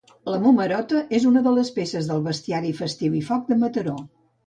[0.35, 4.01] La Momerota és una de les peces del bestiari festiu i foc de Mataró